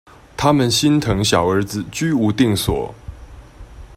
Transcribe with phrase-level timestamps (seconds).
[0.35, 2.91] 他們心疼小兒子居無定所